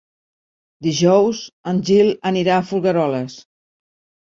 Dijous 0.87 1.41
en 1.73 1.83
Gil 1.91 2.11
anirà 2.33 2.57
a 2.63 2.67
Folgueroles. 2.73 3.39